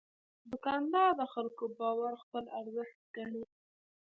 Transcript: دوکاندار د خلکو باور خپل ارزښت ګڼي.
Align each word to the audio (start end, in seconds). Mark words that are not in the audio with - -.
دوکاندار 0.49 1.11
د 1.19 1.21
خلکو 1.33 1.63
باور 1.79 2.13
خپل 2.23 2.43
ارزښت 2.59 2.97
ګڼي. 3.15 3.43